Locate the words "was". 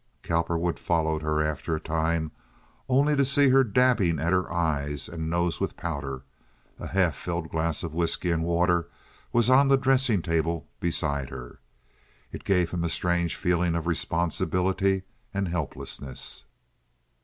9.31-9.47